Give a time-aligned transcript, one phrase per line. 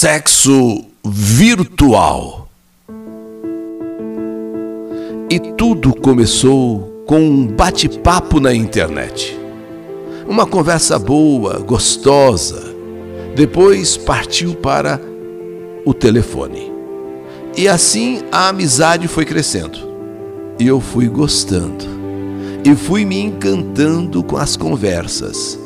[0.00, 2.48] Sexo virtual.
[5.28, 9.38] E tudo começou com um bate-papo na internet.
[10.26, 12.74] Uma conversa boa, gostosa.
[13.36, 14.98] Depois partiu para
[15.84, 16.72] o telefone.
[17.54, 19.80] E assim a amizade foi crescendo.
[20.58, 21.84] E eu fui gostando.
[22.64, 25.58] E fui me encantando com as conversas.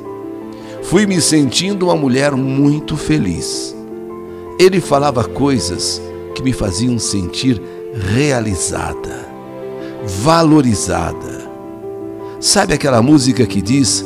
[0.83, 3.73] Fui me sentindo uma mulher muito feliz.
[4.59, 6.01] Ele falava coisas
[6.35, 7.61] que me faziam sentir
[8.15, 9.29] realizada,
[10.23, 11.51] valorizada.
[12.41, 14.05] Sabe aquela música que diz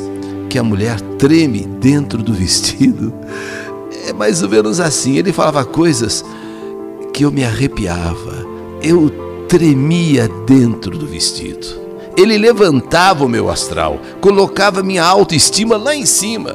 [0.49, 3.13] que a mulher treme dentro do vestido?
[4.07, 5.17] É mais ou menos assim.
[5.17, 6.23] Ele falava coisas
[7.13, 8.45] que eu me arrepiava,
[8.81, 9.09] eu
[9.47, 11.67] tremia dentro do vestido.
[12.15, 16.53] Ele levantava o meu astral, colocava minha autoestima lá em cima,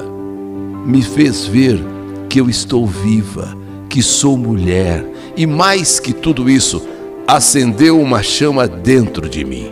[0.85, 1.83] me fez ver
[2.29, 3.57] que eu estou viva,
[3.95, 6.83] que sou mulher e mais que tudo isso,
[7.29, 9.71] acendeu uma chama dentro de mim.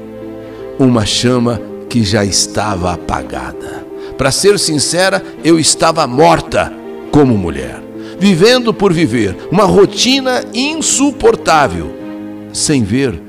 [0.79, 3.85] Uma chama que já estava apagada.
[4.17, 6.73] Para ser sincera, eu estava morta
[7.11, 7.83] como mulher,
[8.17, 11.93] vivendo por viver uma rotina insuportável,
[12.53, 13.21] sem ver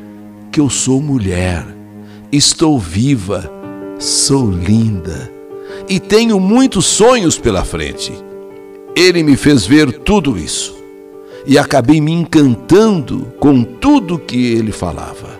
[0.52, 1.66] que eu sou mulher,
[2.32, 3.52] estou viva,
[3.98, 5.32] sou linda
[5.90, 8.14] e tenho muitos sonhos pela frente.
[8.96, 10.83] Ele me fez ver tudo isso
[11.46, 15.40] e acabei me encantando com tudo que ele falava.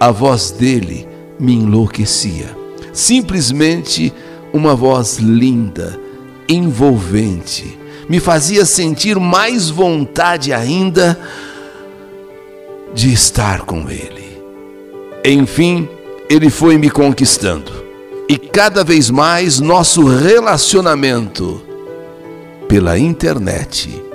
[0.00, 1.06] A voz dele
[1.38, 2.56] me enlouquecia.
[2.92, 4.12] Simplesmente
[4.52, 5.98] uma voz linda,
[6.48, 11.18] envolvente, me fazia sentir mais vontade ainda
[12.94, 14.42] de estar com ele.
[15.24, 15.88] Enfim,
[16.28, 17.70] ele foi me conquistando.
[18.28, 21.62] E cada vez mais nosso relacionamento
[22.66, 24.07] pela internet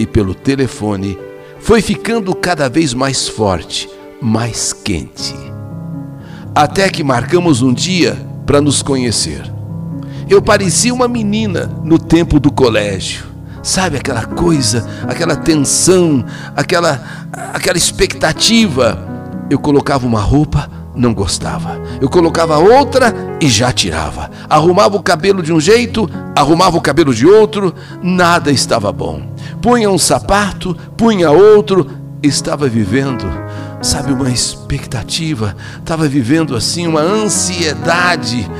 [0.00, 1.18] e pelo telefone
[1.60, 3.86] foi ficando cada vez mais forte,
[4.20, 5.34] mais quente.
[6.54, 8.16] Até que marcamos um dia
[8.46, 9.42] para nos conhecer.
[10.26, 13.26] Eu parecia uma menina no tempo do colégio.
[13.62, 16.24] Sabe aquela coisa, aquela tensão,
[16.56, 19.06] aquela aquela expectativa.
[19.50, 21.78] Eu colocava uma roupa, não gostava.
[22.00, 24.30] Eu colocava outra e já tirava.
[24.48, 29.30] Arrumava o cabelo de um jeito, arrumava o cabelo de outro, nada estava bom.
[29.60, 31.86] Punha um sapato, punha outro,
[32.22, 33.26] estava vivendo,
[33.82, 38.50] sabe, uma expectativa, estava vivendo assim uma ansiedade.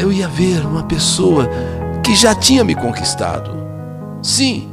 [0.00, 1.50] Eu ia ver uma pessoa
[2.04, 3.50] que já tinha me conquistado.
[4.22, 4.68] Sim,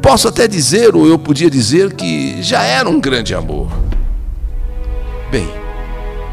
[0.00, 3.68] posso até dizer, ou eu podia dizer que já era um grande amor.
[5.30, 5.48] Bem,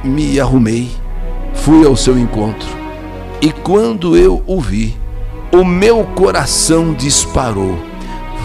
[0.03, 0.91] me arrumei,
[1.53, 2.69] fui ao seu encontro,
[3.41, 4.95] e quando eu o vi,
[5.51, 7.94] o meu coração disparou.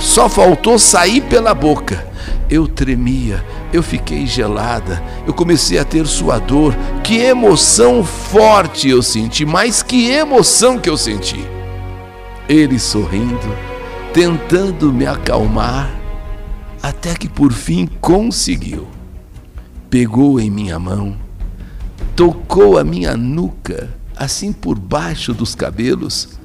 [0.01, 2.09] Só faltou sair pela boca.
[2.49, 6.75] Eu tremia, eu fiquei gelada, eu comecei a ter suador.
[7.05, 11.39] Que emoção forte eu senti, mas que emoção que eu senti.
[12.49, 13.55] Ele sorrindo,
[14.13, 15.89] tentando me acalmar,
[16.83, 18.89] até que por fim conseguiu.
[19.89, 21.17] Pegou em minha mão,
[22.17, 26.41] tocou a minha nuca, assim por baixo dos cabelos,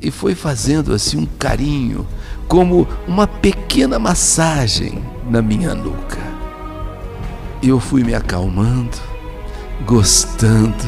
[0.00, 2.06] e foi fazendo assim um carinho,
[2.48, 6.18] como uma pequena massagem na minha nuca.
[7.62, 8.96] Eu fui me acalmando,
[9.84, 10.86] gostando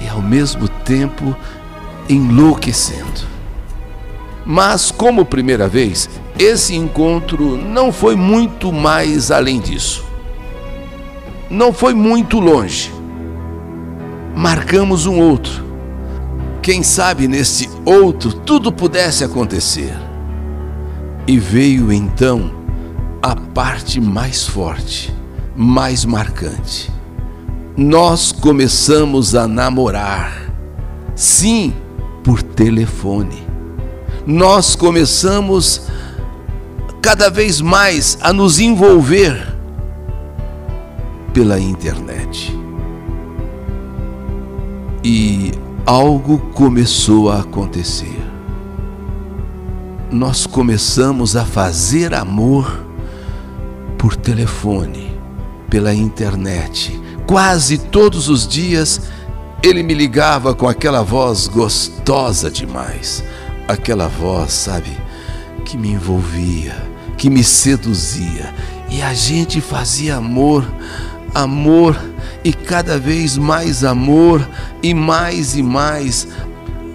[0.00, 1.34] e ao mesmo tempo
[2.08, 3.32] enlouquecendo.
[4.44, 10.04] Mas, como primeira vez, esse encontro não foi muito mais além disso.
[11.48, 12.92] Não foi muito longe.
[14.34, 15.64] Marcamos um outro.
[16.60, 20.11] Quem sabe nesse outro tudo pudesse acontecer.
[21.26, 22.52] E veio então
[23.22, 25.14] a parte mais forte,
[25.56, 26.90] mais marcante.
[27.76, 30.52] Nós começamos a namorar.
[31.14, 31.72] Sim,
[32.22, 33.52] por telefone
[34.26, 35.82] nós começamos
[37.00, 39.56] cada vez mais a nos envolver
[41.32, 42.56] pela internet.
[45.04, 45.52] E
[45.84, 48.31] algo começou a acontecer.
[50.12, 52.86] Nós começamos a fazer amor
[53.98, 55.18] por telefone,
[55.70, 57.00] pela internet.
[57.26, 59.00] Quase todos os dias
[59.62, 63.24] ele me ligava com aquela voz gostosa demais
[63.66, 64.90] aquela voz, sabe,
[65.64, 66.74] que me envolvia,
[67.16, 68.52] que me seduzia.
[68.90, 70.64] E a gente fazia amor,
[71.34, 71.98] amor
[72.44, 74.46] e cada vez mais amor
[74.82, 76.28] e mais e mais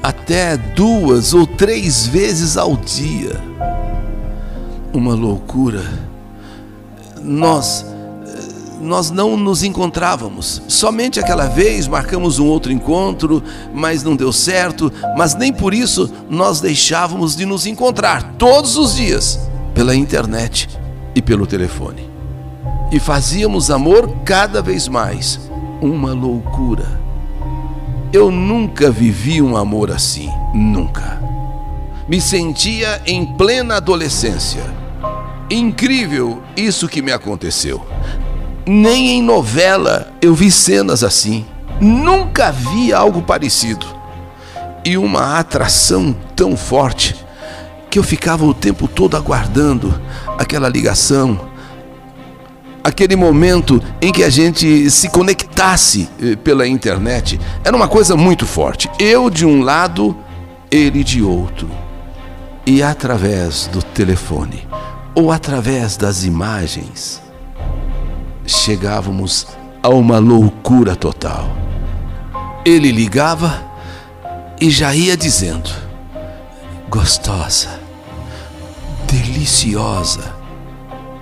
[0.08, 3.36] até duas ou três vezes ao dia.
[4.94, 5.84] Uma loucura.
[7.22, 7.86] Nós
[8.80, 10.62] nós não nos encontrávamos.
[10.70, 13.44] Somente aquela vez marcamos um outro encontro,
[13.74, 18.96] mas não deu certo, mas nem por isso nós deixávamos de nos encontrar todos os
[18.96, 19.38] dias
[19.74, 20.70] pela internet
[21.16, 22.10] e pelo telefone.
[22.94, 25.38] E fazíamos amor cada vez mais.
[25.82, 27.07] Uma loucura.
[28.12, 31.22] Eu nunca vivi um amor assim, nunca.
[32.08, 34.64] Me sentia em plena adolescência.
[35.50, 37.86] Incrível isso que me aconteceu.
[38.66, 41.46] Nem em novela eu vi cenas assim.
[41.82, 43.86] Nunca vi algo parecido.
[44.86, 47.14] E uma atração tão forte
[47.90, 49.94] que eu ficava o tempo todo aguardando
[50.38, 51.47] aquela ligação,
[52.88, 57.38] aquele momento em que a gente se conectasse eh, pela internet.
[57.62, 58.90] Era uma coisa muito forte.
[58.98, 60.16] Eu de um lado,
[60.72, 61.70] ele de outro.
[62.66, 64.66] E através do telefone
[65.14, 67.22] ou através das imagens,
[68.46, 69.48] chegávamos
[69.84, 71.52] a uma loucura total.
[72.64, 73.66] Ele ligava
[74.62, 75.70] e já ia dizendo:
[76.90, 77.82] gostosa,
[79.12, 80.37] deliciosa,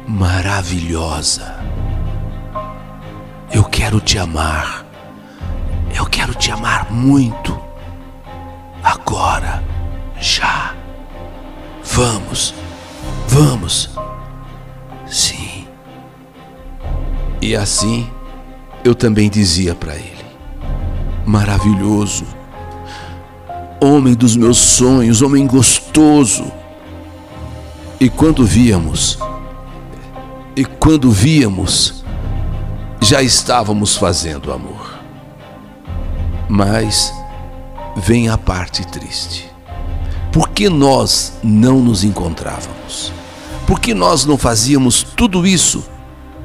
[0.08, 1.56] maravilhosa.
[3.52, 4.86] Eu quero te amar.
[5.96, 7.58] Eu quero te amar muito.
[8.84, 9.64] Agora,
[10.20, 10.74] já.
[11.84, 12.54] Vamos,
[13.28, 13.90] vamos.
[15.08, 15.68] Sim.
[17.42, 18.10] E assim
[18.84, 20.26] eu também dizia para ele:
[21.26, 22.26] maravilhoso,
[23.82, 26.52] homem dos meus sonhos, homem gostoso.
[28.00, 29.18] E quando víamos,
[30.56, 32.04] e quando víamos,
[33.02, 35.00] já estávamos fazendo amor.
[36.48, 37.14] Mas
[37.98, 39.52] vem a parte triste.
[40.32, 43.12] Por que nós não nos encontrávamos?
[43.68, 45.84] Por que nós não fazíamos tudo isso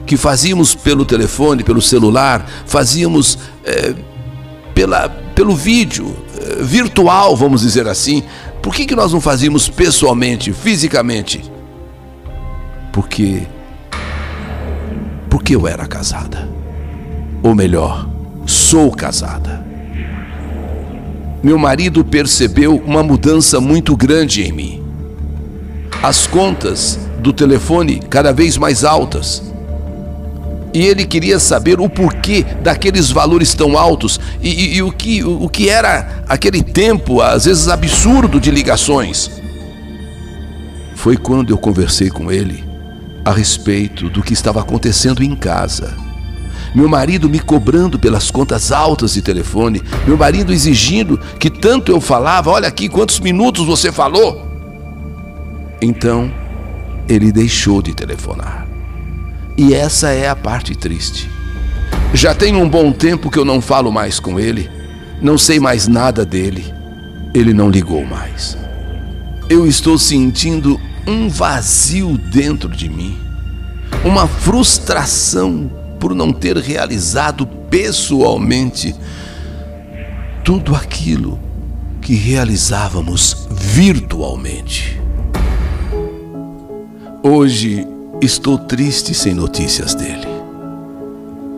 [0.06, 3.94] que fazíamos pelo telefone, pelo celular, fazíamos é,
[4.74, 8.24] pela, pelo vídeo, é, virtual, vamos dizer assim?
[8.62, 11.42] Por que, que nós não fazíamos pessoalmente, fisicamente?
[12.92, 13.46] Porque
[15.31, 16.49] porque eu era casada.
[17.43, 18.11] Ou melhor,
[18.44, 19.65] sou casada.
[21.43, 24.82] Meu marido percebeu uma mudança muito grande em mim.
[26.03, 29.43] As contas do telefone cada vez mais altas.
[30.75, 35.25] E ele queria saber o porquê daqueles valores tão altos e, e, e o, que,
[35.25, 39.31] o, o que era aquele tempo, às vezes absurdo, de ligações.
[40.94, 42.69] Foi quando eu conversei com ele
[43.25, 45.96] a respeito do que estava acontecendo em casa.
[46.75, 52.00] Meu marido me cobrando pelas contas altas de telefone, meu marido exigindo que tanto eu
[52.00, 54.46] falava, olha aqui quantos minutos você falou.
[55.82, 56.31] Então,
[57.08, 58.69] ele deixou de telefonar.
[59.56, 61.28] E essa é a parte triste.
[62.14, 64.70] Já tem um bom tempo que eu não falo mais com ele,
[65.20, 66.72] não sei mais nada dele.
[67.34, 68.56] Ele não ligou mais.
[69.49, 73.18] Eu estou sentindo um vazio dentro de mim,
[74.04, 75.68] uma frustração
[75.98, 78.94] por não ter realizado pessoalmente
[80.44, 81.36] tudo aquilo
[82.00, 85.00] que realizávamos virtualmente.
[87.24, 87.84] Hoje
[88.22, 90.29] estou triste sem notícias dele,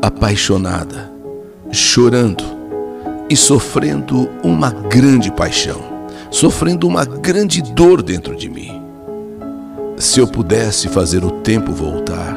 [0.01, 1.13] apaixonada,
[1.71, 2.43] chorando
[3.29, 8.82] e sofrendo uma grande paixão, sofrendo uma grande dor dentro de mim.
[10.03, 12.37] Se eu pudesse fazer o tempo voltar,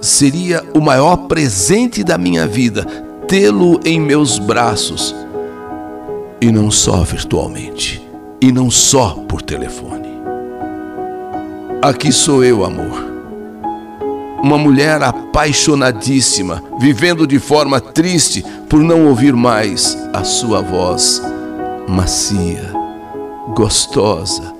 [0.00, 2.84] seria o maior presente da minha vida
[3.28, 5.14] tê-lo em meus braços,
[6.40, 8.04] e não só virtualmente,
[8.40, 10.08] e não só por telefone.
[11.80, 13.00] Aqui sou eu, amor.
[14.42, 21.22] Uma mulher apaixonadíssima, vivendo de forma triste por não ouvir mais a sua voz
[21.86, 22.72] macia,
[23.54, 24.52] gostosa,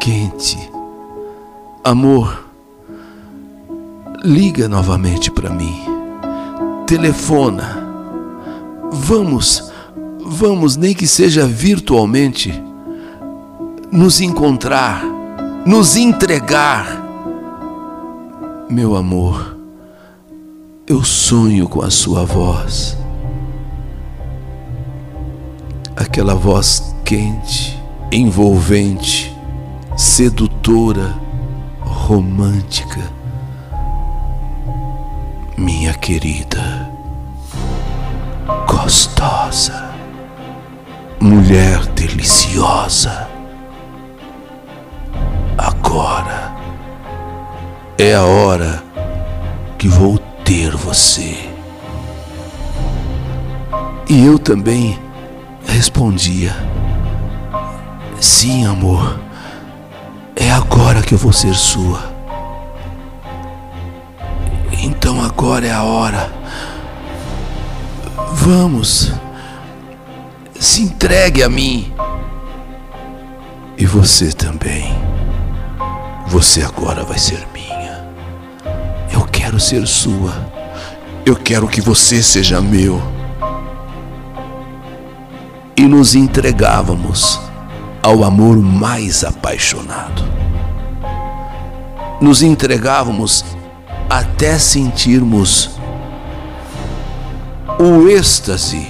[0.00, 0.79] quente
[1.82, 2.44] Amor,
[4.22, 5.80] liga novamente para mim.
[6.86, 7.88] Telefona.
[8.92, 9.72] Vamos,
[10.20, 12.52] vamos, nem que seja virtualmente,
[13.90, 15.02] nos encontrar,
[15.64, 17.02] nos entregar.
[18.68, 19.56] Meu amor,
[20.86, 22.94] eu sonho com a sua voz.
[25.96, 27.80] Aquela voz quente,
[28.12, 29.34] envolvente,
[29.96, 31.29] sedutora
[32.10, 33.08] romântica,
[35.56, 36.90] minha querida,
[38.66, 39.88] gostosa,
[41.20, 43.28] Mulher deliciosa,
[45.56, 46.52] agora
[47.96, 48.82] é a hora
[49.78, 51.36] que vou ter você.
[54.08, 54.98] E eu também
[55.64, 56.56] respondia:
[58.18, 59.29] Sim, amor,
[60.40, 62.10] é agora que eu vou ser sua.
[64.82, 66.32] Então agora é a hora.
[68.32, 69.12] Vamos,
[70.58, 71.92] se entregue a mim.
[73.76, 74.98] E você também.
[76.26, 78.08] Você agora vai ser minha.
[79.12, 80.32] Eu quero ser sua.
[81.26, 83.00] Eu quero que você seja meu.
[85.76, 87.49] E nos entregávamos
[88.02, 90.24] ao amor mais apaixonado.
[92.20, 93.44] Nos entregávamos
[94.08, 95.70] até sentirmos
[97.78, 98.86] o êxtase,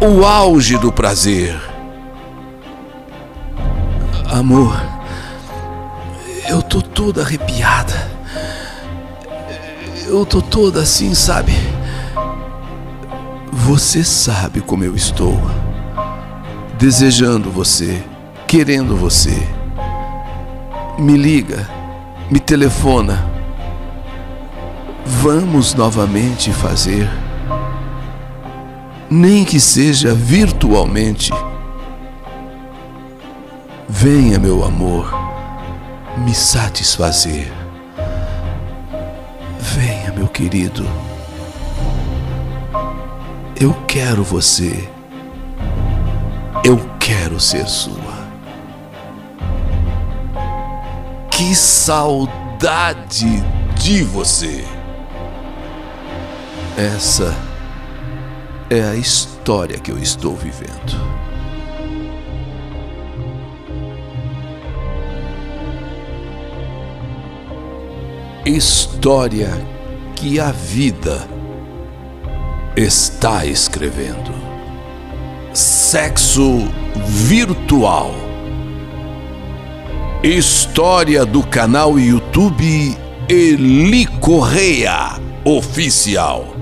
[0.00, 1.60] o auge do prazer.
[4.30, 4.80] Amor,
[6.48, 8.12] eu tô toda arrepiada.
[10.06, 11.52] Eu tô toda assim, sabe?
[13.52, 15.40] Você sabe como eu estou
[16.84, 18.04] desejando você,
[18.46, 19.48] querendo você.
[20.98, 21.66] Me liga,
[22.30, 23.24] me telefona.
[25.06, 27.08] Vamos novamente fazer,
[29.10, 31.32] nem que seja virtualmente.
[33.88, 35.10] Venha, meu amor,
[36.18, 37.50] me satisfazer.
[39.58, 40.86] Venha, meu querido.
[43.58, 44.93] Eu quero você.
[46.66, 48.24] Eu quero ser sua.
[51.30, 53.42] Que saudade
[53.76, 54.64] de você!
[56.74, 57.36] Essa
[58.70, 60.98] é a história que eu estou vivendo.
[68.46, 69.50] História
[70.16, 71.28] que a vida
[72.74, 74.43] está escrevendo
[75.54, 76.68] sexo
[77.06, 78.12] virtual.
[80.20, 86.53] História do canal YouTube Eli Correia Oficial.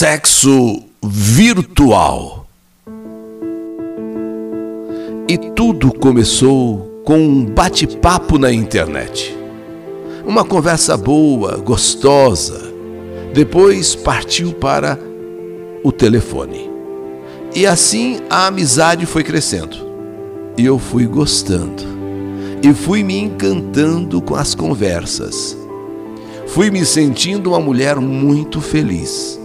[0.00, 2.46] Sexo virtual.
[5.28, 9.36] E tudo começou com um bate-papo na internet.
[10.26, 12.72] Uma conversa boa, gostosa.
[13.34, 14.98] Depois partiu para
[15.84, 16.70] o telefone.
[17.54, 19.76] E assim a amizade foi crescendo.
[20.56, 21.82] E eu fui gostando.
[22.62, 25.54] E fui me encantando com as conversas.
[26.46, 29.39] Fui me sentindo uma mulher muito feliz.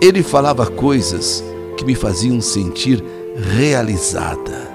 [0.00, 1.42] Ele falava coisas
[1.76, 3.02] que me faziam sentir
[3.56, 4.70] realizada,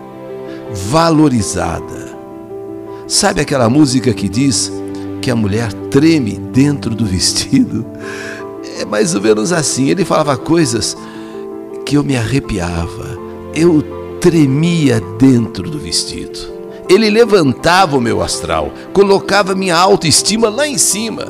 [0.89, 2.13] valorizada.
[3.07, 4.71] Sabe aquela música que diz
[5.21, 7.85] que a mulher treme dentro do vestido?
[8.77, 9.89] É mais ou menos assim.
[9.89, 10.97] Ele falava coisas
[11.85, 13.17] que eu me arrepiava,
[13.55, 13.81] eu
[14.19, 16.51] tremia dentro do vestido.
[16.89, 21.27] Ele levantava o meu astral, colocava minha autoestima lá em cima,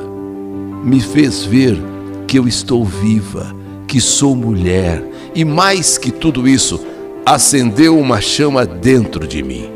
[0.82, 1.80] me fez ver
[2.26, 3.54] que eu estou viva
[3.94, 5.04] que sou mulher
[5.36, 6.84] e mais que tudo isso,
[7.24, 9.70] acendeu uma chama dentro de mim.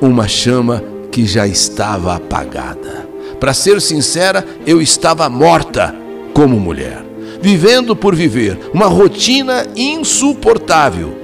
[0.00, 3.08] Uma chama que já estava apagada.
[3.38, 5.94] Para ser sincera, eu estava morta
[6.34, 7.04] como mulher,
[7.40, 11.16] vivendo por viver uma rotina insuportável,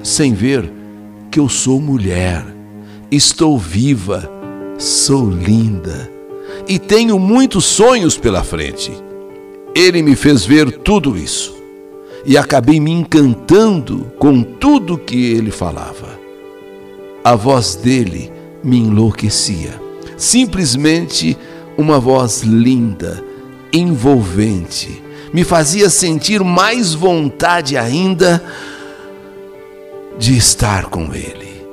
[0.00, 0.70] sem ver
[1.28, 2.44] que eu sou mulher,
[3.10, 4.30] estou viva,
[4.78, 6.08] sou linda
[6.68, 8.92] e tenho muitos sonhos pela frente.
[9.74, 11.53] Ele me fez ver tudo isso
[12.26, 16.18] e acabei me encantando com tudo que ele falava.
[17.22, 19.80] A voz dele me enlouquecia.
[20.16, 21.36] Simplesmente
[21.76, 23.22] uma voz linda,
[23.72, 25.02] envolvente,
[25.32, 28.42] me fazia sentir mais vontade ainda
[30.18, 31.66] de estar com ele.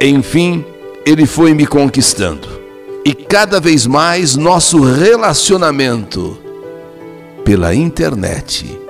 [0.00, 0.64] Enfim,
[1.04, 2.48] ele foi me conquistando.
[3.04, 6.38] E cada vez mais nosso relacionamento
[7.44, 8.85] pela internet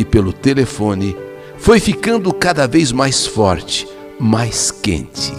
[0.00, 1.14] e pelo telefone
[1.58, 3.86] foi ficando cada vez mais forte,
[4.18, 5.32] mais quente.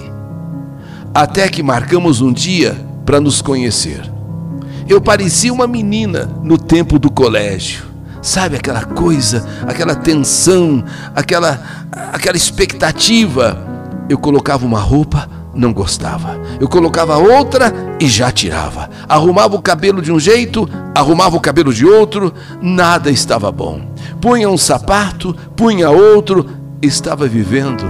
[1.13, 2.73] Até que marcamos um dia
[3.05, 4.01] para nos conhecer.
[4.87, 7.85] Eu parecia uma menina no tempo do colégio.
[8.21, 10.83] Sabe aquela coisa, aquela tensão,
[11.15, 13.57] aquela aquela expectativa.
[14.07, 16.39] Eu colocava uma roupa, não gostava.
[16.61, 18.89] Eu colocava outra e já tirava.
[19.09, 23.81] Arrumava o cabelo de um jeito, arrumava o cabelo de outro, nada estava bom.
[24.21, 26.47] Punha um sapato, punha outro,
[26.81, 27.83] estava vivendo,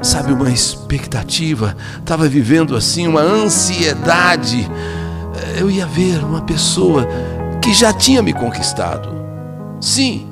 [0.00, 4.70] sabe, uma expectativa, estava vivendo assim uma ansiedade.
[5.58, 7.06] Eu ia ver uma pessoa
[7.60, 9.22] que já tinha me conquistado
[9.82, 10.28] Sim,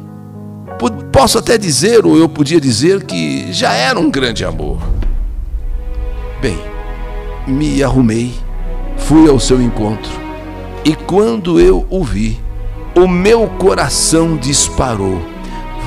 [1.11, 4.79] posso até dizer, ou eu podia dizer, que já era um grande amor.
[6.41, 6.57] Bem,
[7.47, 8.33] me arrumei,
[8.97, 10.11] fui ao seu encontro,
[10.85, 12.41] e quando eu o vi,
[12.95, 15.21] o meu coração disparou.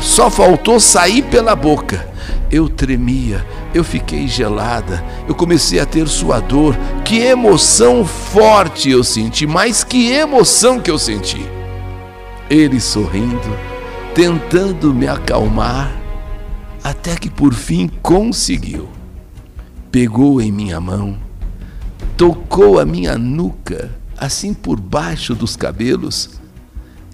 [0.01, 2.11] Só faltou sair pela boca.
[2.51, 6.75] Eu tremia, eu fiquei gelada, eu comecei a ter suador.
[7.03, 11.41] Que emoção forte eu senti, mas que emoção que eu senti!
[12.49, 13.57] ele sorrindo,
[14.13, 15.91] tentando me acalmar,
[16.83, 18.87] até que por fim conseguiu.
[19.91, 21.17] Pegou em minha mão,
[22.17, 26.41] tocou a minha nuca, assim por baixo dos cabelos,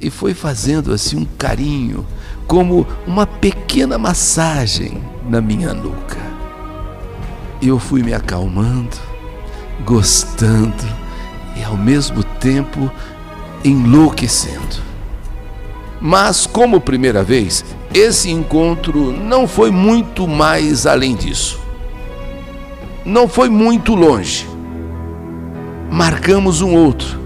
[0.02, 2.06] e foi fazendo assim um carinho,
[2.48, 6.18] como uma pequena massagem na minha nuca.
[7.62, 8.98] Eu fui me acalmando,
[9.86, 10.86] gostando
[11.58, 12.90] e ao mesmo tempo
[13.64, 14.90] enlouquecendo.
[16.02, 21.60] Mas, como primeira vez, esse encontro não foi muito mais além disso.
[23.04, 24.48] Não foi muito longe.
[25.92, 27.20] Marcamos um outro.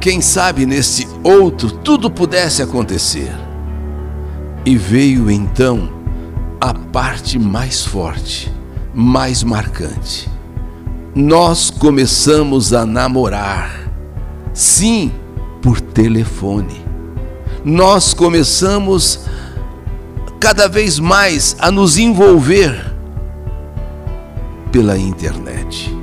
[0.00, 3.32] Quem sabe nesse outro tudo pudesse acontecer.
[4.64, 5.90] E veio então
[6.60, 8.52] a parte mais forte,
[8.94, 10.28] mais marcante.
[11.14, 13.90] Nós começamos a namorar.
[14.52, 15.12] Sim,
[15.60, 16.82] por telefone
[17.64, 19.20] nós começamos
[20.40, 22.92] cada vez mais a nos envolver
[24.72, 25.94] pela internet.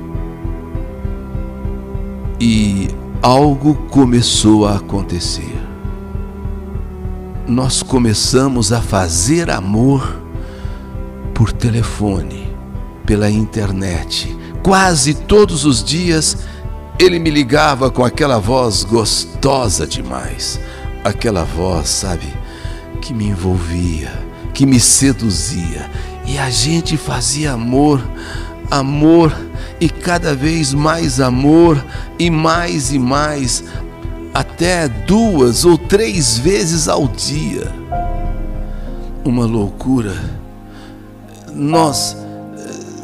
[2.40, 2.88] E
[3.22, 5.58] algo começou a acontecer.
[7.46, 10.20] Nós começamos a fazer amor
[11.34, 12.48] por telefone,
[13.04, 14.36] pela internet.
[14.62, 16.38] Quase todos os dias
[16.98, 20.60] ele me ligava com aquela voz gostosa demais
[21.04, 22.26] aquela voz, sabe,
[23.00, 24.12] que me envolvia,
[24.54, 25.90] que me seduzia.
[26.26, 28.02] E a gente fazia amor,
[28.70, 29.34] amor
[29.80, 31.82] e cada vez mais amor
[32.18, 33.64] e mais e mais,
[34.34, 37.72] até duas ou três vezes ao dia.
[39.24, 40.14] Uma loucura.
[41.54, 42.16] Nós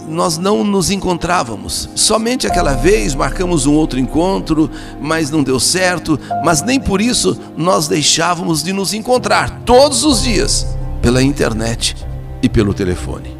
[0.09, 1.89] nós não nos encontrávamos.
[1.97, 7.37] Somente aquela vez marcamos um outro encontro, mas não deu certo, mas nem por isso
[7.57, 10.67] nós deixávamos de nos encontrar todos os dias
[11.03, 11.97] pela internet
[12.41, 13.36] e pelo telefone.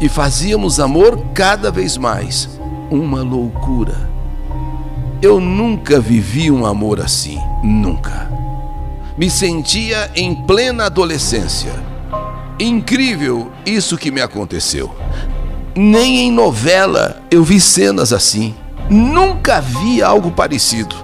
[0.00, 2.48] E fazíamos amor cada vez mais.
[2.90, 4.08] Uma loucura.
[5.20, 8.30] Eu nunca vivi um amor assim, nunca.
[9.16, 11.72] Me sentia em plena adolescência.
[12.60, 14.94] Incrível isso que me aconteceu.
[15.74, 18.54] Nem em novela eu vi cenas assim.
[18.88, 20.94] Nunca vi algo parecido.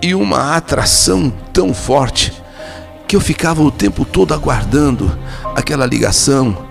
[0.00, 2.32] E uma atração tão forte
[3.08, 5.16] que eu ficava o tempo todo aguardando
[5.54, 6.65] aquela ligação,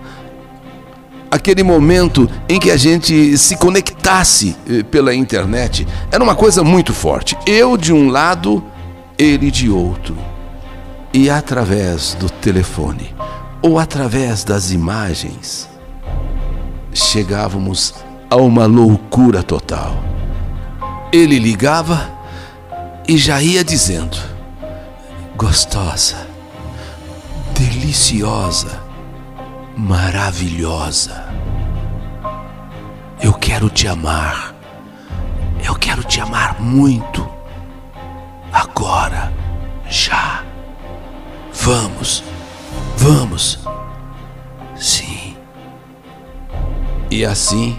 [1.30, 5.86] aquele momento em que a gente se conectasse eh, pela internet.
[6.10, 7.36] Era uma coisa muito forte.
[7.46, 8.64] Eu de um lado,
[9.18, 10.16] ele de outro.
[11.12, 13.14] E através do telefone
[13.62, 15.68] ou através das imagens
[16.92, 17.94] chegávamos
[18.30, 19.96] a uma loucura total.
[21.12, 22.10] Ele ligava
[23.06, 24.16] e já ia dizendo:
[25.36, 26.26] gostosa,
[27.54, 28.85] deliciosa,
[29.76, 31.24] maravilhosa.
[33.20, 34.54] Eu quero te amar.
[35.62, 37.28] Eu quero te amar muito.
[38.52, 39.32] Agora,
[39.88, 40.42] já.
[41.52, 42.24] Vamos,
[42.96, 43.58] vamos.
[44.76, 45.36] Sim.
[47.10, 47.78] E assim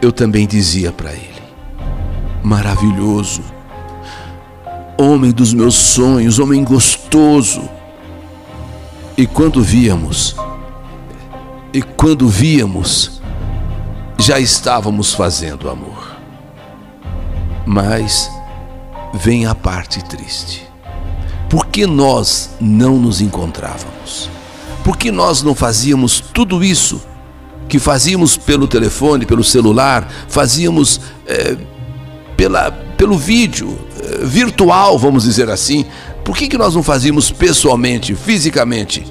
[0.00, 1.42] eu também dizia para ele:
[2.42, 3.42] maravilhoso,
[4.98, 7.68] homem dos meus sonhos, homem gostoso.
[9.16, 10.34] E quando víamos,
[11.74, 13.20] e quando víamos,
[14.16, 16.14] já estávamos fazendo amor.
[17.66, 18.30] Mas
[19.12, 20.66] vem a parte triste.
[21.50, 24.30] Por que nós não nos encontrávamos?
[24.84, 27.02] Por que nós não fazíamos tudo isso?
[27.66, 31.56] que fazíamos pelo telefone, pelo celular, fazíamos é,
[32.36, 35.86] pela, pelo vídeo, é, virtual, vamos dizer assim,
[36.24, 39.04] Por que, que nós não fazíamos pessoalmente, fisicamente?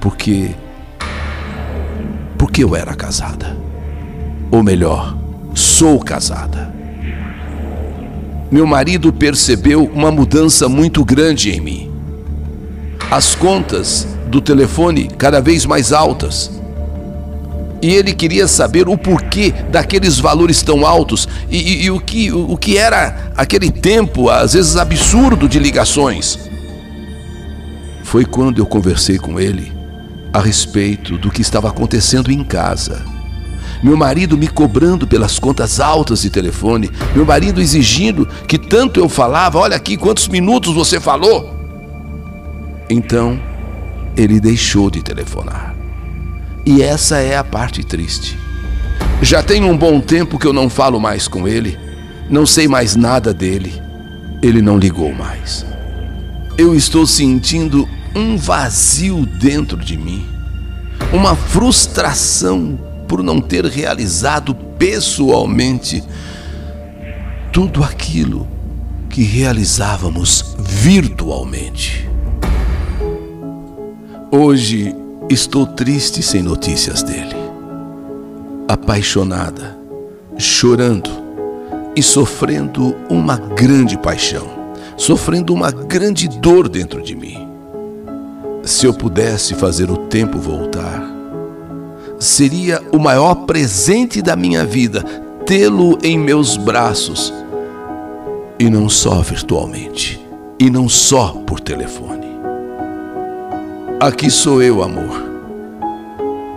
[0.00, 0.54] Porque.
[2.40, 3.54] Porque eu era casada.
[4.50, 5.14] Ou melhor,
[5.54, 6.72] sou casada.
[8.50, 11.90] Meu marido percebeu uma mudança muito grande em mim.
[13.10, 16.50] As contas do telefone cada vez mais altas
[17.82, 22.32] e ele queria saber o porquê daqueles valores tão altos e, e, e o, que,
[22.32, 26.38] o, o que era aquele tempo, às vezes absurdo, de ligações.
[28.02, 29.78] Foi quando eu conversei com ele
[30.32, 33.04] a respeito do que estava acontecendo em casa.
[33.82, 39.08] Meu marido me cobrando pelas contas altas de telefone, meu marido exigindo que tanto eu
[39.08, 41.58] falava, olha aqui quantos minutos você falou.
[42.88, 43.40] Então,
[44.16, 45.74] ele deixou de telefonar.
[46.66, 48.38] E essa é a parte triste.
[49.22, 51.78] Já tem um bom tempo que eu não falo mais com ele,
[52.28, 53.80] não sei mais nada dele.
[54.42, 55.66] Ele não ligou mais.
[56.56, 60.26] Eu estou sentindo um vazio dentro de mim,
[61.12, 66.02] uma frustração por não ter realizado pessoalmente
[67.52, 68.46] tudo aquilo
[69.08, 72.08] que realizávamos virtualmente.
[74.30, 74.94] Hoje
[75.30, 77.36] Estou triste sem notícias dele.
[78.66, 79.78] Apaixonada,
[80.36, 81.08] chorando
[81.94, 84.50] e sofrendo uma grande paixão,
[84.96, 87.48] sofrendo uma grande dor dentro de mim.
[88.70, 91.02] Se eu pudesse fazer o tempo voltar,
[92.20, 95.02] seria o maior presente da minha vida
[95.44, 97.34] tê-lo em meus braços
[98.60, 100.24] e não só virtualmente,
[100.56, 102.28] e não só por telefone.
[103.98, 105.20] Aqui sou eu, amor.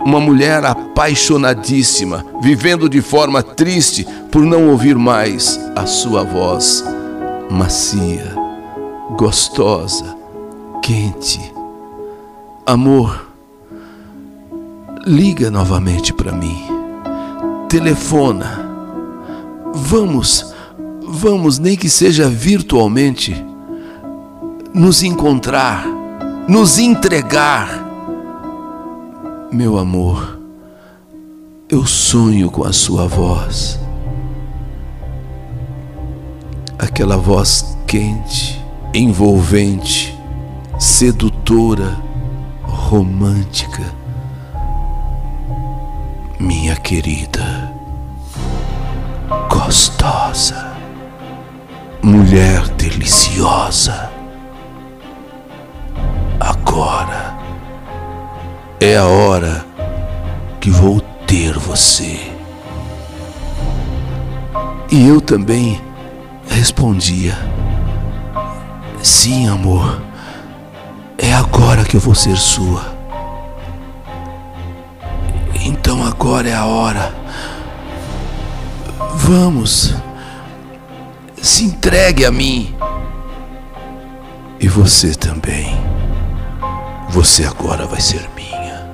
[0.06, 6.84] Uma mulher apaixonadíssima, vivendo de forma triste por não ouvir mais a sua voz
[7.50, 8.36] macia,
[9.18, 10.16] gostosa,
[10.80, 11.53] quente.
[12.66, 13.28] Amor,
[15.06, 16.56] liga novamente para mim.
[17.68, 18.64] Telefona.
[19.74, 20.54] Vamos,
[21.02, 23.34] vamos, nem que seja virtualmente,
[24.72, 25.84] nos encontrar
[26.46, 27.82] nos entregar.
[29.50, 30.38] Meu amor,
[31.68, 33.78] eu sonho com a sua voz,
[36.78, 38.60] aquela voz quente,
[38.92, 40.14] envolvente,
[40.78, 41.96] sedutora,
[42.84, 43.82] romântica.
[46.38, 47.72] Minha querida,
[49.48, 50.76] gostosa,
[52.02, 54.10] mulher deliciosa
[56.38, 57.38] agora
[58.78, 59.64] é a hora
[60.60, 62.20] que vou ter você.
[64.90, 65.80] E eu também
[66.48, 67.34] respondia:
[69.02, 70.02] Sim, amor,
[71.18, 72.94] é agora que eu vou ser sua.
[75.64, 77.14] Então agora é a hora.
[79.14, 79.94] Vamos,
[81.40, 82.74] se entregue a mim.
[84.60, 85.74] E você também.
[87.10, 88.90] Você agora vai ser minha.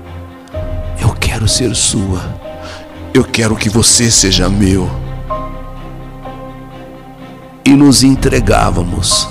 [1.00, 2.20] Eu quero ser sua.
[3.14, 4.88] Eu quero que você seja meu.
[7.64, 9.28] E nos entregávamos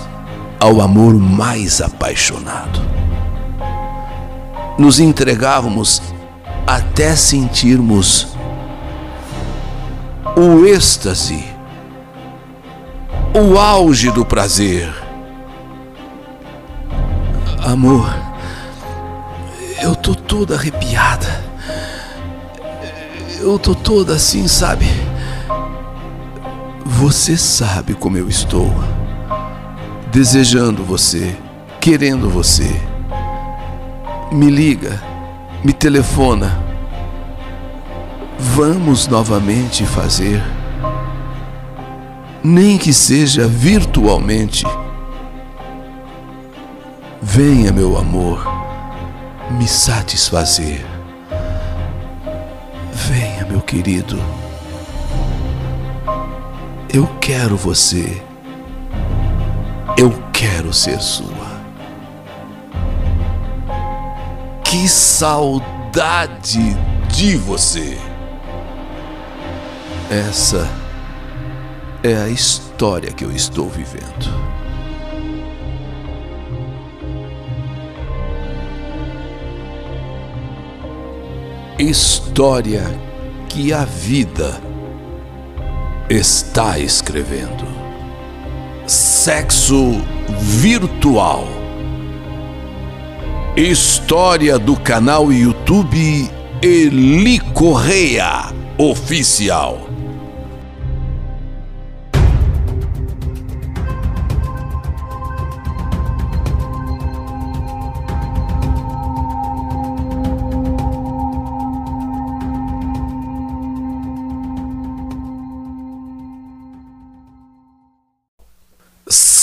[0.60, 2.80] ao amor mais apaixonado.
[4.78, 6.02] Nos entregávamos
[6.65, 8.28] até sentirmos
[10.36, 11.43] o êxtase,
[13.34, 14.93] o auge do prazer.
[17.65, 18.30] Amor
[19.82, 21.43] eu tô toda arrepiada.
[23.39, 24.86] Eu tô toda assim, sabe?
[26.86, 28.74] Você sabe como eu estou.
[30.12, 31.36] Desejando você,
[31.80, 32.69] querendo você.
[34.32, 35.02] Me liga,
[35.63, 36.63] me telefona.
[38.38, 40.41] Vamos novamente fazer.
[42.43, 44.65] Nem que seja virtualmente.
[47.22, 48.60] Venha, meu amor
[49.50, 50.86] me satisfazer.
[52.93, 54.17] Venha, meu querido.
[56.93, 58.22] Eu quero você.
[60.39, 61.60] Quero ser sua.
[64.63, 66.78] Que saudade
[67.10, 67.97] de você.
[70.10, 70.65] Essa
[72.02, 74.39] é a história que eu estou vivendo.
[81.78, 82.84] história
[83.49, 84.62] que a vida
[86.10, 87.65] está escrevendo.
[88.86, 91.48] Sexo virtual.
[93.56, 96.30] História do canal YouTube
[96.62, 99.88] Eli Correia Oficial.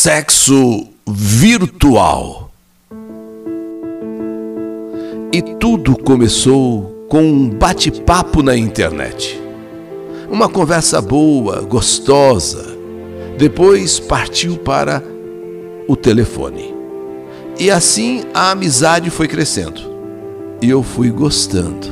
[0.07, 2.53] Sexo virtual.
[5.33, 9.43] E tudo começou com um bate-papo na internet.
[10.31, 12.79] Uma conversa boa, gostosa.
[13.37, 15.03] Depois partiu para
[15.89, 16.73] o telefone.
[17.59, 19.81] E assim a amizade foi crescendo.
[20.63, 21.89] E eu fui gostando.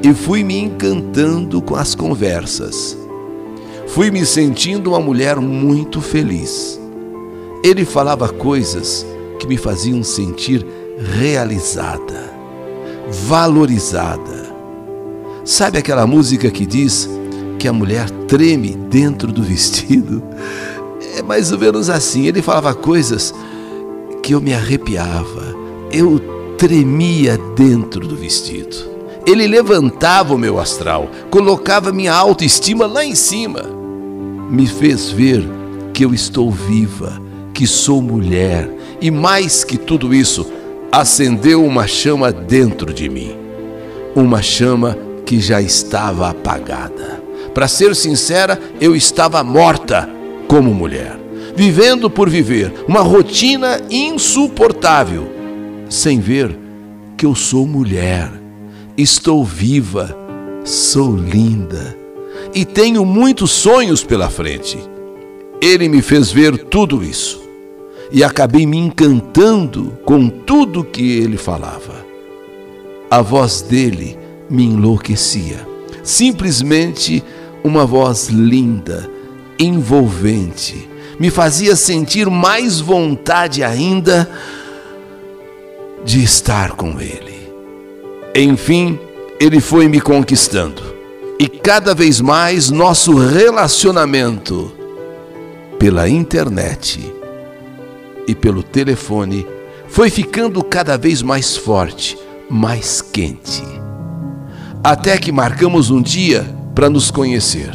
[0.00, 2.96] E fui me encantando com as conversas.
[3.88, 6.80] Fui me sentindo uma mulher muito feliz
[7.62, 9.06] ele falava coisas
[9.38, 10.66] que me faziam sentir
[11.16, 12.32] realizada,
[13.26, 14.52] valorizada.
[15.44, 17.08] Sabe aquela música que diz
[17.58, 20.22] que a mulher treme dentro do vestido?
[21.16, 22.26] É mais ou menos assim.
[22.26, 23.32] Ele falava coisas
[24.22, 25.54] que eu me arrepiava,
[25.92, 26.20] eu
[26.58, 28.90] tremia dentro do vestido.
[29.24, 33.62] Ele levantava o meu astral, colocava minha autoestima lá em cima,
[34.50, 35.48] me fez ver
[35.92, 37.21] que eu estou viva
[37.52, 38.68] que sou mulher
[39.00, 40.46] e mais que tudo isso,
[40.92, 43.36] acendeu uma chama dentro de mim.
[44.14, 47.20] Uma chama que já estava apagada.
[47.52, 50.08] Para ser sincera, eu estava morta
[50.46, 51.18] como mulher,
[51.56, 55.28] vivendo por viver uma rotina insuportável,
[55.88, 56.56] sem ver
[57.16, 58.30] que eu sou mulher,
[58.96, 60.16] estou viva,
[60.64, 61.96] sou linda
[62.54, 64.78] e tenho muitos sonhos pela frente.
[65.60, 67.41] Ele me fez ver tudo isso
[68.12, 72.04] e acabei me encantando com tudo que ele falava.
[73.10, 74.18] A voz dele
[74.50, 75.66] me enlouquecia.
[76.02, 77.24] Simplesmente
[77.64, 79.08] uma voz linda,
[79.58, 84.28] envolvente, me fazia sentir mais vontade ainda
[86.04, 87.50] de estar com ele.
[88.34, 88.98] Enfim,
[89.40, 90.82] ele foi me conquistando.
[91.38, 94.70] E cada vez mais nosso relacionamento
[95.78, 97.21] pela internet
[98.26, 99.46] e pelo telefone
[99.88, 103.62] foi ficando cada vez mais forte, mais quente.
[104.82, 107.70] Até que marcamos um dia para nos conhecer.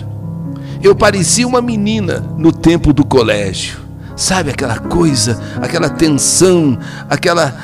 [0.82, 3.80] Eu parecia uma menina no tempo do colégio.
[4.16, 6.78] Sabe aquela coisa, aquela tensão,
[7.10, 7.56] aquela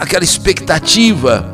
[0.00, 1.46] aquela expectativa.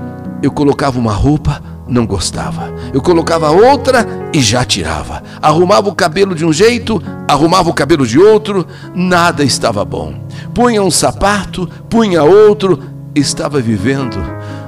[0.42, 2.72] Eu colocava uma roupa, não gostava.
[2.92, 5.22] Eu colocava outra e já tirava.
[5.40, 10.25] Arrumava o cabelo de um jeito, arrumava o cabelo de outro, nada estava bom.
[10.54, 12.82] Punha um sapato, punha outro,
[13.14, 14.16] estava vivendo,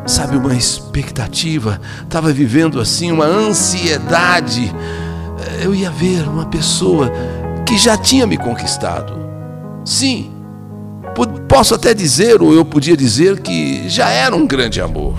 [0.07, 4.73] sabe, uma expectativa, estava vivendo assim uma ansiedade.
[5.63, 7.13] Eu ia ver uma pessoa
[7.67, 9.19] que já tinha me conquistado.
[9.85, 10.31] Sim,
[11.49, 15.19] posso até dizer, ou eu podia dizer, que já era um grande amor.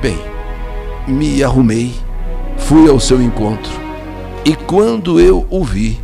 [0.00, 0.18] Bem,
[1.06, 1.94] me arrumei,
[2.56, 3.72] fui ao seu encontro,
[4.44, 6.00] e quando eu o vi,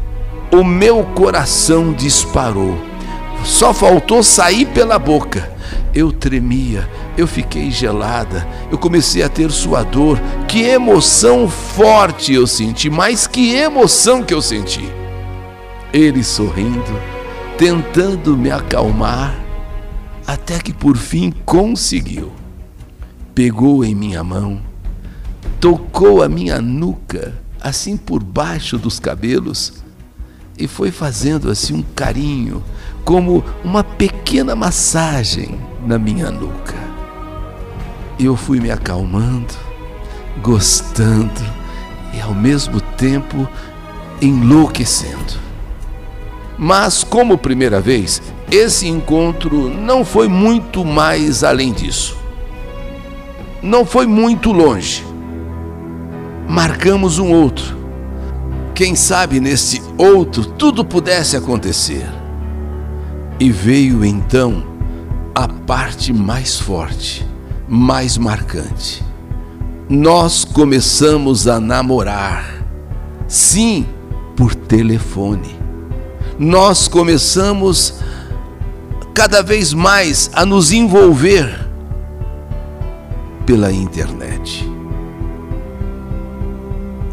[0.50, 2.78] o meu coração disparou.
[3.44, 5.50] Só faltou sair pela boca.
[5.94, 10.18] Eu tremia, eu fiquei gelada, eu comecei a ter suador.
[10.46, 14.84] Que emoção forte eu senti, mas que emoção que eu senti.
[15.92, 17.00] Ele sorrindo,
[17.56, 19.34] tentando me acalmar,
[20.26, 22.32] até que por fim conseguiu.
[23.34, 24.60] Pegou em minha mão,
[25.60, 29.82] tocou a minha nuca, assim por baixo dos cabelos,
[30.58, 32.62] e foi fazendo assim um carinho,
[33.04, 36.74] como uma pequena massagem na minha nuca.
[38.18, 39.54] Eu fui me acalmando,
[40.42, 41.40] gostando
[42.12, 43.48] e ao mesmo tempo
[44.20, 45.38] enlouquecendo.
[46.58, 52.16] Mas, como primeira vez, esse encontro não foi muito mais além disso.
[53.62, 55.06] Não foi muito longe.
[56.48, 57.77] Marcamos um outro
[58.78, 62.08] quem sabe nesse outro tudo pudesse acontecer.
[63.40, 64.64] E veio então
[65.34, 67.26] a parte mais forte,
[67.68, 69.02] mais marcante.
[69.88, 72.64] Nós começamos a namorar,
[73.26, 73.84] sim,
[74.36, 75.56] por telefone.
[76.38, 77.94] Nós começamos
[79.12, 81.68] cada vez mais a nos envolver
[83.44, 84.64] pela internet.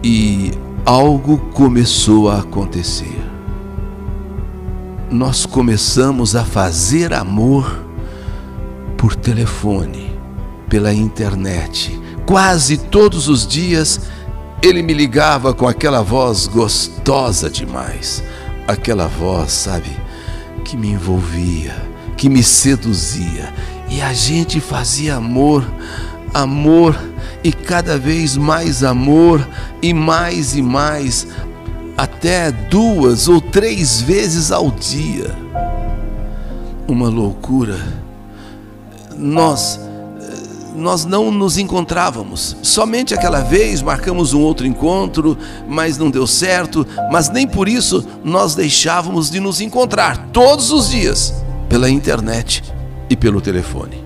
[0.04, 0.52] E
[0.86, 3.24] algo começou a acontecer.
[5.10, 7.84] nós começamos a fazer amor
[8.98, 10.12] por telefone,
[10.68, 12.00] pela internet.
[12.26, 14.02] Quase todos os dias
[14.62, 18.22] ele me ligava com aquela voz gostosa demais.
[18.68, 19.92] Aquela voz, sabe,
[20.66, 21.76] que me envolvia,
[22.18, 23.54] que me seduzia.
[23.90, 25.64] E a gente fazia amor,
[26.34, 27.00] amor
[27.44, 29.48] e cada vez mais amor
[29.86, 31.28] e mais e mais,
[31.96, 35.30] até duas ou três vezes ao dia.
[36.88, 37.78] Uma loucura.
[39.16, 39.80] Nós
[40.76, 42.58] nós não nos encontrávamos.
[42.62, 45.38] Somente aquela vez marcamos um outro encontro,
[45.70, 50.90] mas não deu certo, mas nem por isso nós deixávamos de nos encontrar todos os
[50.90, 51.34] dias
[51.70, 52.62] pela internet
[53.10, 54.04] e pelo telefone.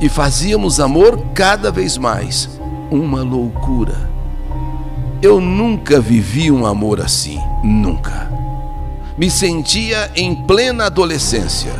[0.00, 2.48] E fazíamos amor cada vez mais.
[2.88, 4.09] Uma loucura.
[5.22, 8.30] Eu nunca vivi um amor assim, nunca.
[9.18, 11.74] Me sentia em plena adolescência.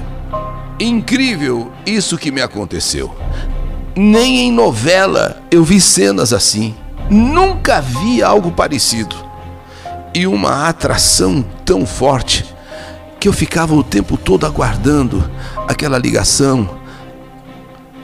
[0.79, 3.15] Incrível isso que me aconteceu.
[3.97, 6.75] Nem em novela eu vi cenas assim.
[7.09, 9.17] Nunca vi algo parecido.
[10.15, 12.45] E uma atração tão forte
[13.19, 15.31] que eu ficava o tempo todo aguardando
[15.67, 16.69] aquela ligação,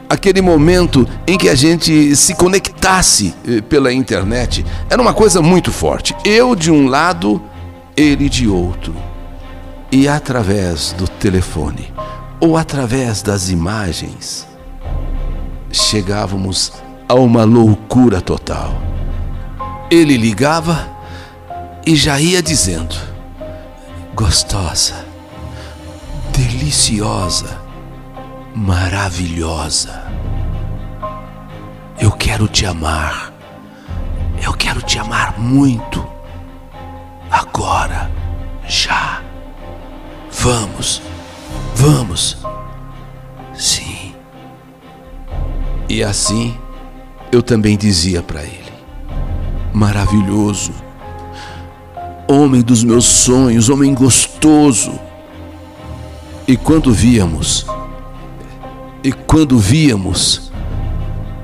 [0.09, 4.65] aquele momento em que a gente se conectasse eh, pela internet.
[4.89, 6.15] Era uma coisa muito forte.
[6.25, 7.43] Eu de um lado,
[7.97, 8.95] ele de outro.
[9.91, 11.93] E através do telefone
[12.41, 14.47] ou através das imagens,
[15.73, 16.73] chegávamos
[17.09, 18.81] a uma loucura total.
[19.91, 20.89] Ele ligava
[21.87, 22.97] e já ia dizendo:
[24.15, 25.05] gostosa,
[26.33, 27.66] deliciosa,
[28.57, 30.03] maravilhosa.
[32.01, 33.33] Eu quero te amar.
[34.43, 36.07] Eu quero te amar muito.
[37.31, 38.11] Agora,
[38.67, 39.21] já.
[40.31, 41.03] Vamos,
[41.75, 42.39] vamos.
[43.55, 44.15] Sim.
[45.89, 46.57] E assim
[47.31, 48.73] eu também dizia para ele:
[49.73, 50.73] maravilhoso,
[52.27, 54.99] homem dos meus sonhos, homem gostoso.
[56.49, 57.67] E quando víamos,
[59.07, 60.51] e quando víamos,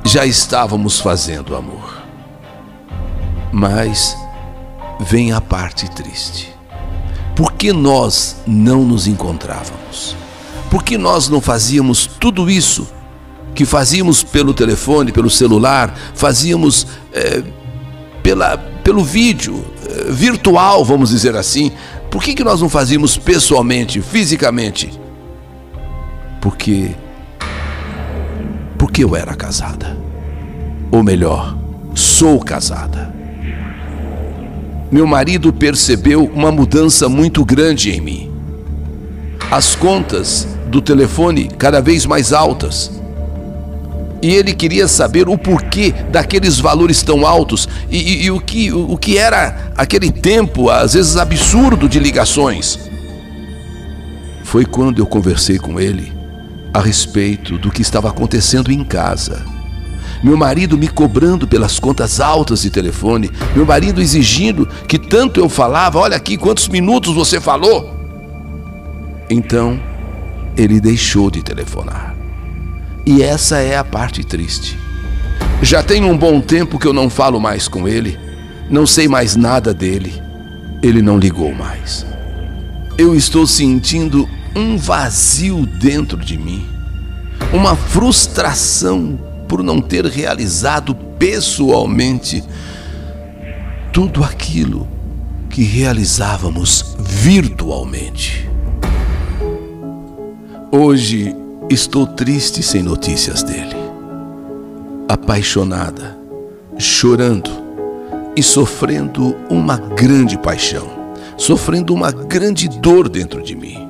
[0.05, 2.03] já estávamos fazendo amor.
[3.53, 4.17] Mas
[4.99, 6.53] vem a parte triste.
[7.37, 10.17] Por que nós não nos encontrávamos?
[10.69, 12.87] Por que nós não fazíamos tudo isso?
[13.55, 17.43] que fazíamos pelo telefone, pelo celular, fazíamos é,
[18.23, 21.71] pela, pelo vídeo, é, virtual, vamos dizer assim.
[22.11, 24.91] Por que, que nós não fazíamos pessoalmente, fisicamente?
[26.41, 26.97] Porque.
[28.83, 29.97] Porque eu era casada.
[30.91, 31.57] Ou melhor,
[31.95, 33.15] sou casada.
[34.91, 38.33] Meu marido percebeu uma mudança muito grande em mim.
[39.49, 42.91] As contas do telefone cada vez mais altas
[44.21, 48.73] e ele queria saber o porquê daqueles valores tão altos e, e, e o, que,
[48.73, 52.81] o, o que era aquele tempo, às vezes absurdo, de ligações.
[54.43, 56.21] Foi quando eu conversei com ele
[56.73, 59.45] a respeito do que estava acontecendo em casa.
[60.23, 65.49] Meu marido me cobrando pelas contas altas de telefone, meu marido exigindo que tanto eu
[65.49, 67.93] falava, olha aqui quantos minutos você falou.
[69.29, 69.81] Então,
[70.57, 72.15] ele deixou de telefonar.
[73.05, 74.79] E essa é a parte triste.
[75.61, 78.19] Já tem um bom tempo que eu não falo mais com ele,
[78.71, 80.23] não sei mais nada dele.
[80.83, 82.07] Ele não ligou mais.
[82.99, 86.67] Eu estou sentindo um vazio dentro de mim,
[87.53, 92.43] uma frustração por não ter realizado pessoalmente
[93.93, 94.89] tudo aquilo
[95.51, 98.49] que realizávamos virtualmente.
[100.71, 101.37] Hoje
[101.73, 103.75] Estou triste sem notícias dele.
[105.09, 106.19] Apaixonada,
[106.77, 107.51] chorando
[108.37, 110.87] e sofrendo uma grande paixão,
[111.39, 113.82] sofrendo uma grande dor dentro de mim.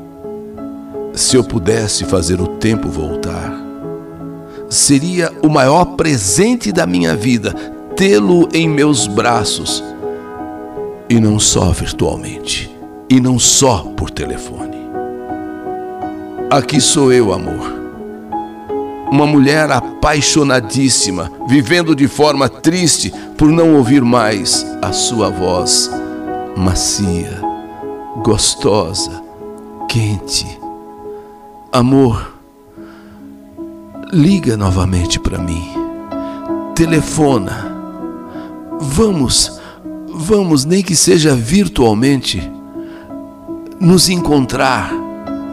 [1.15, 3.53] Se eu pudesse fazer o tempo voltar,
[4.69, 7.53] seria o maior presente da minha vida
[7.97, 9.83] tê-lo em meus braços,
[11.09, 12.71] e não só virtualmente,
[13.11, 14.79] e não só por telefone.
[16.51, 17.81] Aqui sou eu, amor.
[19.11, 25.91] Uma mulher apaixonadíssima, vivendo de forma triste por não ouvir mais a sua voz
[26.57, 27.41] macia,
[28.23, 29.23] gostosa,
[29.89, 30.62] quente.
[31.75, 32.35] Amor,
[34.13, 35.73] liga novamente para mim.
[36.75, 37.75] Telefona.
[38.79, 39.59] Vamos,
[40.13, 42.43] vamos, nem que seja virtualmente
[43.81, 44.93] nos encontrar,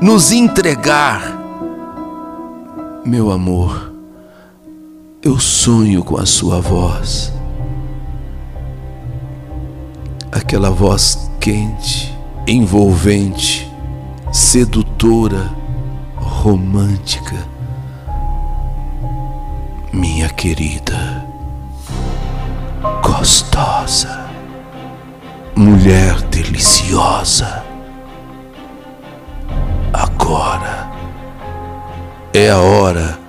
[0.01, 1.39] nos entregar.
[3.05, 3.93] Meu amor,
[5.23, 7.31] eu sonho com a sua voz.
[10.33, 12.13] Aquela voz quente,
[12.45, 13.71] envolvente,
[14.33, 15.58] sedutora,
[16.39, 17.35] romântica.
[19.91, 21.25] Minha querida,
[23.03, 24.25] gostosa,
[25.53, 27.65] mulher deliciosa.
[29.91, 30.89] Agora
[32.33, 33.19] é a hora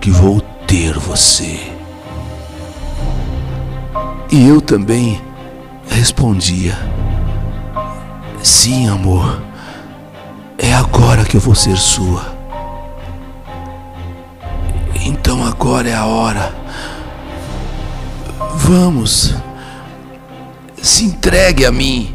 [0.00, 1.60] que vou ter você.
[4.32, 5.22] E eu também
[5.88, 6.76] respondia:
[8.42, 9.40] Sim, amor,
[10.58, 12.34] é agora que eu vou ser sua.
[15.04, 16.54] Então agora é a hora.
[18.56, 19.34] Vamos,
[20.82, 22.14] se entregue a mim.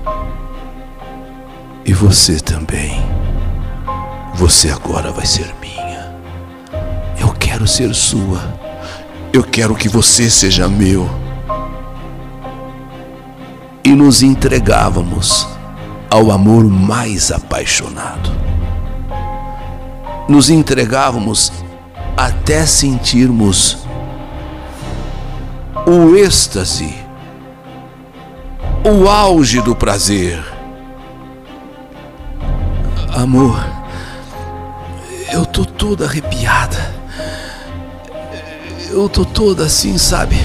[1.85, 3.01] E você também.
[4.35, 6.15] Você agora vai ser minha.
[7.19, 8.41] Eu quero ser sua.
[9.33, 11.09] Eu quero que você seja meu
[13.83, 15.47] e nos entregávamos
[16.12, 18.30] ao amor mais apaixonado.
[20.28, 21.53] Nos entregávamos
[22.18, 23.78] até sentirmos
[25.88, 26.93] o êxtase,
[28.84, 30.43] o auge do prazer.
[33.16, 33.57] Amor,
[35.32, 36.93] eu tô toda arrepiada.
[38.89, 40.36] Eu tô toda assim, sabe?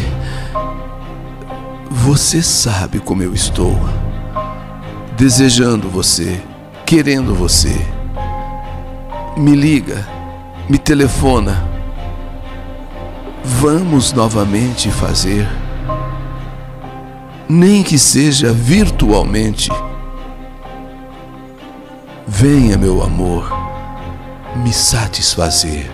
[1.91, 3.77] Você sabe como eu estou.
[5.17, 6.43] Desejando você,
[6.85, 7.75] querendo você.
[9.35, 10.07] Me liga,
[10.69, 11.67] me telefona.
[13.43, 15.49] Vamos novamente fazer,
[17.49, 19.71] nem que seja virtualmente.
[22.27, 23.51] Venha, meu amor,
[24.57, 25.91] me satisfazer.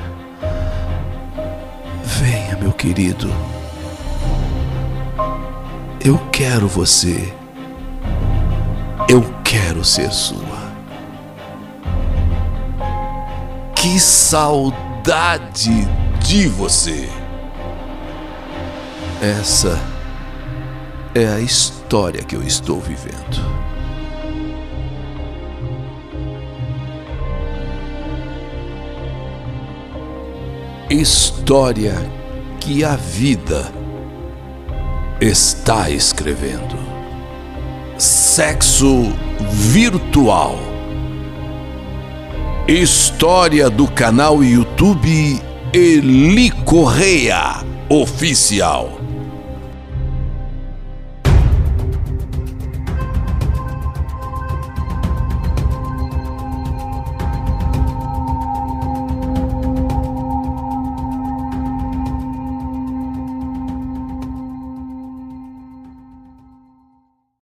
[2.02, 3.32] Venha, meu querido.
[6.04, 7.32] Eu quero você.
[9.12, 10.72] Eu quero ser sua.
[13.76, 15.86] Que saudade
[16.24, 17.10] de você.
[19.20, 19.78] Essa
[21.14, 23.36] é a história que eu estou vivendo.
[30.88, 31.96] História
[32.58, 33.70] que a vida
[35.20, 36.91] está escrevendo.
[38.02, 39.12] Sexo
[39.48, 40.58] virtual.
[42.66, 45.40] História do canal YouTube
[45.72, 48.98] Eli Correia Oficial.